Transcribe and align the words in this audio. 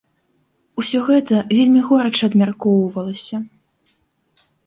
Усё 0.83 1.01
гэта 1.09 1.35
вельмі 1.57 1.81
горача 1.91 2.23
абмяркоўвалася. 2.31 3.37